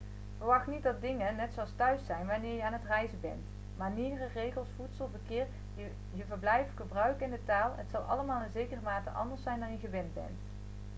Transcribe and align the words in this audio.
verwacht 0.37 0.67
niet 0.67 0.83
dat 0.83 1.01
dingen 1.01 1.35
net 1.35 1.51
zoals 1.53 1.69
thuis' 1.75 2.05
zijn 2.05 2.25
wanneer 2.27 2.55
je 2.55 2.63
aan 2.63 2.73
het 2.73 2.85
reizen 2.87 3.19
bent 3.21 3.43
manieren 3.75 4.31
regels 4.33 4.67
voedsel 4.75 5.09
verkeer 5.11 5.47
je 6.13 6.23
verblijf 6.27 6.67
gebruiken 6.75 7.25
en 7.25 7.31
de 7.31 7.45
taal 7.45 7.73
het 7.77 7.87
zal 7.91 8.01
allemaal 8.01 8.41
in 8.41 8.51
zekere 8.53 8.81
mate 8.83 9.09
anders 9.09 9.43
zijn 9.43 9.59
dan 9.59 9.71
je 9.71 9.77
gewend 9.77 10.13
bent 10.13 10.39